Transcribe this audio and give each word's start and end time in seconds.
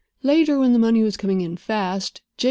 Later, 0.23 0.57
when 0.57 0.73
the 0.73 0.79
money 0.79 1.03
was 1.03 1.15
coming 1.15 1.41
in 1.41 1.57
fast, 1.57 2.21
J. 2.21 2.23